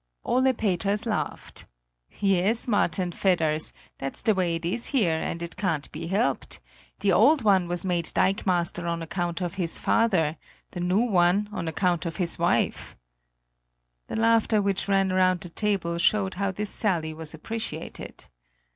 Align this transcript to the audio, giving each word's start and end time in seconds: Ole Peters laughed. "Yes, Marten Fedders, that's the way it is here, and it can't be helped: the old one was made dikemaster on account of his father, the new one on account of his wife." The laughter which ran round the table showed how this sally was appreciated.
Ole 0.25 0.51
Peters 0.53 1.05
laughed. 1.05 1.67
"Yes, 2.19 2.67
Marten 2.67 3.11
Fedders, 3.11 3.71
that's 3.99 4.23
the 4.23 4.33
way 4.33 4.55
it 4.55 4.65
is 4.65 4.87
here, 4.87 5.13
and 5.13 5.43
it 5.43 5.57
can't 5.57 5.91
be 5.91 6.07
helped: 6.07 6.59
the 7.01 7.11
old 7.11 7.43
one 7.43 7.67
was 7.67 7.85
made 7.85 8.05
dikemaster 8.15 8.87
on 8.87 9.03
account 9.03 9.41
of 9.41 9.53
his 9.61 9.77
father, 9.77 10.37
the 10.71 10.79
new 10.79 11.01
one 11.03 11.47
on 11.51 11.67
account 11.67 12.07
of 12.07 12.15
his 12.15 12.39
wife." 12.39 12.97
The 14.07 14.15
laughter 14.15 14.59
which 14.59 14.87
ran 14.87 15.13
round 15.13 15.41
the 15.41 15.49
table 15.49 15.99
showed 15.99 16.33
how 16.33 16.49
this 16.49 16.71
sally 16.71 17.13
was 17.13 17.35
appreciated. 17.35 18.25